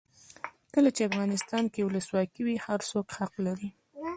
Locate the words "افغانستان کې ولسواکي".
1.09-2.41